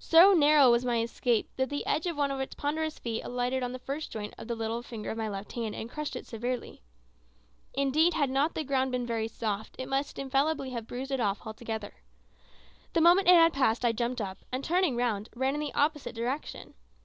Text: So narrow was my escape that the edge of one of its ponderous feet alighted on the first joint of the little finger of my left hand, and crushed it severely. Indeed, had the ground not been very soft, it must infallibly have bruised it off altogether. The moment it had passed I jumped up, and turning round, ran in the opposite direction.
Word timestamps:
So 0.00 0.32
narrow 0.32 0.72
was 0.72 0.84
my 0.84 1.02
escape 1.02 1.50
that 1.54 1.70
the 1.70 1.86
edge 1.86 2.06
of 2.06 2.16
one 2.16 2.32
of 2.32 2.40
its 2.40 2.56
ponderous 2.56 2.98
feet 2.98 3.22
alighted 3.22 3.62
on 3.62 3.70
the 3.70 3.78
first 3.78 4.10
joint 4.10 4.34
of 4.36 4.48
the 4.48 4.56
little 4.56 4.82
finger 4.82 5.08
of 5.08 5.16
my 5.16 5.28
left 5.28 5.52
hand, 5.52 5.76
and 5.76 5.88
crushed 5.88 6.16
it 6.16 6.26
severely. 6.26 6.82
Indeed, 7.74 8.14
had 8.14 8.28
the 8.54 8.64
ground 8.64 8.90
not 8.90 8.90
been 8.90 9.06
very 9.06 9.28
soft, 9.28 9.76
it 9.78 9.86
must 9.88 10.18
infallibly 10.18 10.70
have 10.70 10.88
bruised 10.88 11.12
it 11.12 11.20
off 11.20 11.46
altogether. 11.46 11.94
The 12.94 13.00
moment 13.00 13.28
it 13.28 13.34
had 13.36 13.52
passed 13.52 13.84
I 13.84 13.92
jumped 13.92 14.20
up, 14.20 14.38
and 14.50 14.64
turning 14.64 14.96
round, 14.96 15.28
ran 15.36 15.54
in 15.54 15.60
the 15.60 15.74
opposite 15.74 16.16
direction. 16.16 16.74